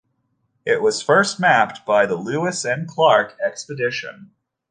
It 0.65 0.81
was 0.81 1.03
first 1.03 1.39
mapped 1.39 1.85
by 1.85 2.07
the 2.07 2.15
Lewis 2.15 2.65
and 2.65 2.87
Clark 2.87 3.37
expedition. 3.39 4.31